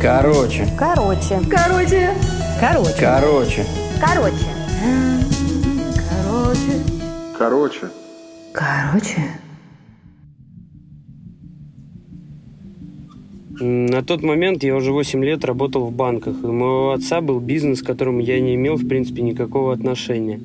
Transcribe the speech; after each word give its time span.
Короче. 0.00 0.68
Короче. 0.78 1.40
Короче. 1.50 2.10
Короче. 2.60 2.94
Короче. 3.00 3.66
Короче. 4.00 4.44
Короче. 6.10 6.76
Короче. 7.38 7.90
Короче. 8.52 9.22
На 13.60 14.02
тот 14.02 14.22
момент 14.22 14.62
я 14.62 14.76
уже 14.76 14.92
8 14.92 15.24
лет 15.24 15.44
работал 15.44 15.86
в 15.86 15.92
банках, 15.92 16.34
и 16.42 16.46
у 16.46 16.52
моего 16.52 16.92
отца 16.92 17.20
был 17.20 17.40
бизнес, 17.40 17.82
к 17.82 17.86
которому 17.86 18.20
я 18.20 18.40
не 18.40 18.56
имел, 18.56 18.76
в 18.76 18.86
принципе, 18.86 19.22
никакого 19.22 19.72
отношения. 19.72 20.40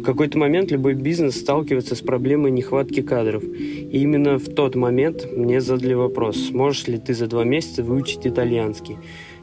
В 0.00 0.02
какой-то 0.02 0.38
момент 0.38 0.70
любой 0.70 0.94
бизнес 0.94 1.36
сталкивается 1.36 1.94
с 1.94 2.00
проблемой 2.00 2.50
нехватки 2.50 3.02
кадров. 3.02 3.44
И 3.44 3.98
именно 3.98 4.38
в 4.38 4.48
тот 4.48 4.74
момент 4.74 5.30
мне 5.30 5.60
задали 5.60 5.92
вопрос, 5.92 6.38
сможешь 6.48 6.88
ли 6.88 6.96
ты 6.96 7.12
за 7.12 7.26
два 7.26 7.44
месяца 7.44 7.82
выучить 7.82 8.26
итальянский. 8.26 8.96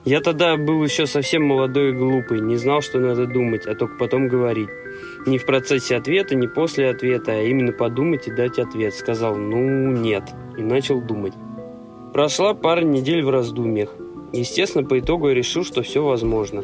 Я 0.04 0.20
тогда 0.20 0.58
был 0.58 0.84
еще 0.84 1.06
совсем 1.06 1.44
молодой 1.44 1.92
и 1.92 1.94
глупый, 1.94 2.42
не 2.42 2.56
знал, 2.56 2.82
что 2.82 2.98
надо 2.98 3.28
думать, 3.28 3.68
а 3.68 3.76
только 3.76 3.98
потом 4.00 4.30
говорить. 4.30 4.70
Не 5.28 5.38
в 5.38 5.46
процессе 5.46 5.96
ответа, 5.96 6.34
не 6.34 6.48
после 6.48 6.90
ответа, 6.90 7.34
а 7.34 7.44
именно 7.44 7.72
подумать 7.72 8.28
и 8.28 8.32
дать 8.32 8.58
ответ. 8.58 8.96
Сказал 8.96 9.36
«ну 9.36 9.92
нет» 9.92 10.24
и 10.58 10.64
начал 10.64 11.02
думать. 11.02 11.34
Прошла 12.14 12.56
пара 12.56 12.82
недель 12.82 13.22
в 13.24 13.30
раздумьях. 13.30 13.94
Естественно, 14.34 14.84
по 14.84 14.98
итогу 14.98 15.30
я 15.30 15.36
решил, 15.36 15.64
что 15.64 15.84
все 15.84 16.04
возможно. 16.04 16.64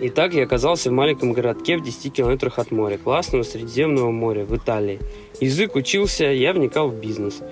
Итак, 0.00 0.34
я 0.34 0.44
оказался 0.44 0.90
в 0.90 0.92
маленьком 0.92 1.32
городке 1.32 1.76
в 1.76 1.82
10 1.82 2.12
километрах 2.12 2.58
от 2.58 2.70
моря, 2.70 2.98
классного 2.98 3.42
Средиземного 3.42 4.10
моря, 4.10 4.44
в 4.44 4.56
Италии. 4.56 5.00
Язык 5.40 5.76
учился, 5.76 6.24
я 6.24 6.52
вникал 6.52 6.88
в 6.88 6.94
бизнес. 6.94 7.42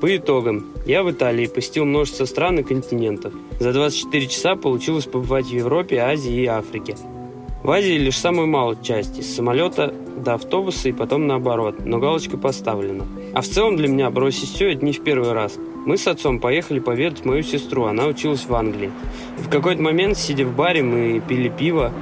По 0.00 0.14
итогам, 0.14 0.74
я 0.84 1.02
в 1.02 1.10
Италии 1.10 1.46
посетил 1.46 1.86
множество 1.86 2.26
стран 2.26 2.58
и 2.58 2.62
континентов. 2.62 3.32
За 3.58 3.72
24 3.72 4.26
часа 4.26 4.56
получилось 4.56 5.06
побывать 5.06 5.46
в 5.46 5.54
Европе, 5.54 5.98
Азии 5.98 6.42
и 6.42 6.46
Африке. 6.46 6.96
В 7.62 7.70
Азии 7.70 7.98
лишь 7.98 8.18
самую 8.18 8.46
малую 8.46 8.78
часть, 8.82 9.18
из 9.18 9.34
самолета 9.34 9.92
до 10.16 10.34
автобуса 10.34 10.88
и 10.88 10.92
потом 10.92 11.26
наоборот, 11.26 11.84
но 11.84 11.98
галочка 11.98 12.36
поставлена. 12.36 13.04
А 13.34 13.40
в 13.40 13.46
целом 13.46 13.76
для 13.76 13.88
меня 13.88 14.10
бросить 14.10 14.48
все 14.50 14.72
это 14.72 14.84
не 14.84 14.92
в 14.92 15.02
первый 15.02 15.32
раз– 15.32 15.58
мы 15.86 15.96
с 15.96 16.08
отцом 16.08 16.40
поехали 16.40 16.80
поведать 16.80 17.24
мою 17.24 17.44
сестру, 17.44 17.84
она 17.84 18.06
училась 18.06 18.44
в 18.44 18.52
Англии. 18.52 18.90
И 19.38 19.42
в 19.42 19.48
какой-то 19.48 19.80
момент, 19.80 20.18
сидя 20.18 20.44
в 20.44 20.52
баре, 20.52 20.82
мы 20.82 21.20
пили 21.20 21.48
пиво, 21.48 21.92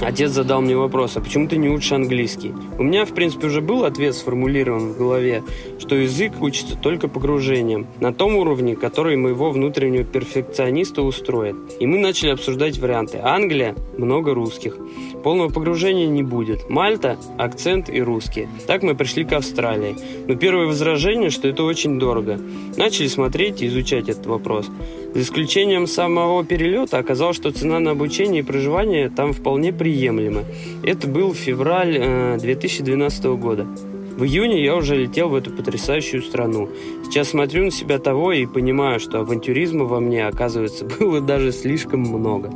Отец 0.00 0.30
задал 0.30 0.62
мне 0.62 0.76
вопрос, 0.76 1.16
а 1.16 1.20
почему 1.20 1.46
ты 1.46 1.58
не 1.58 1.68
учишь 1.68 1.92
английский? 1.92 2.54
У 2.78 2.82
меня, 2.82 3.04
в 3.04 3.12
принципе, 3.12 3.48
уже 3.48 3.60
был 3.60 3.84
ответ 3.84 4.14
сформулирован 4.14 4.92
в 4.92 4.98
голове, 4.98 5.42
что 5.78 5.94
язык 5.94 6.40
учится 6.40 6.74
только 6.76 7.06
погружением, 7.06 7.86
на 8.00 8.14
том 8.14 8.36
уровне, 8.36 8.76
который 8.76 9.16
моего 9.16 9.50
внутреннего 9.50 10.04
перфекциониста 10.04 11.02
устроит. 11.02 11.56
И 11.80 11.86
мы 11.86 11.98
начали 11.98 12.30
обсуждать 12.30 12.78
варианты. 12.78 13.18
Англия– 13.22 13.74
много 13.98 14.32
русских. 14.32 14.78
Полного 15.22 15.50
погружения 15.50 16.06
не 16.06 16.22
будет. 16.22 16.70
Мальта– 16.70 17.18
акцент 17.38 17.90
и 17.90 18.00
русские. 18.00 18.48
Так 18.66 18.82
мы 18.82 18.94
пришли 18.94 19.24
к 19.24 19.32
Австралии. 19.32 19.96
Но 20.26 20.34
первое 20.34 20.66
возражение, 20.66 21.28
что 21.28 21.46
это 21.46 21.62
очень 21.62 21.98
дорого. 21.98 22.40
Начали 22.78 23.06
смотреть 23.06 23.60
и 23.60 23.66
изучать 23.66 24.08
этот 24.08 24.24
вопрос. 24.24 24.70
За 25.12 25.22
исключением 25.22 25.88
самого 25.88 26.44
перелета 26.44 26.98
оказалось, 26.98 27.36
что 27.36 27.50
цена 27.50 27.80
на 27.80 27.90
обучение 27.90 28.42
и 28.42 28.46
проживание 28.46 29.10
там 29.10 29.32
вполне 29.32 29.72
приемлема. 29.90 30.44
Это 30.84 31.08
был 31.08 31.34
февраль 31.34 31.96
э, 31.98 32.38
2012 32.38 33.24
года. 33.24 33.64
В 33.64 34.24
июне 34.24 34.62
я 34.64 34.76
уже 34.76 34.96
летел 34.96 35.28
в 35.28 35.34
эту 35.34 35.50
потрясающую 35.50 36.22
страну. 36.22 36.68
Сейчас 37.04 37.30
смотрю 37.30 37.64
на 37.64 37.70
себя 37.70 37.98
того 37.98 38.32
и 38.32 38.46
понимаю, 38.46 39.00
что 39.00 39.18
авантюризма 39.20 39.84
во 39.84 39.98
мне, 39.98 40.26
оказывается, 40.26 40.84
было 41.00 41.20
даже 41.20 41.50
слишком 41.50 42.00
много. 42.00 42.50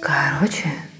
Короче. 0.00 0.91